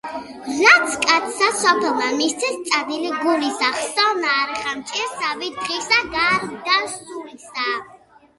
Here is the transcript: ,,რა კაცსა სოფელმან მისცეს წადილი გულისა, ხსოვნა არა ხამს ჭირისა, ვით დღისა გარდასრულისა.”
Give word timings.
,,რა 0.59 0.71
კაცსა 1.01 1.49
სოფელმან 1.57 2.15
მისცეს 2.21 2.57
წადილი 2.69 3.11
გულისა, 3.25 3.69
ხსოვნა 3.75 4.33
არა 4.39 4.57
ხამს 4.63 4.89
ჭირისა, 4.95 5.31
ვით 5.43 5.61
დღისა 5.61 6.01
გარდასრულისა.” 6.17 7.71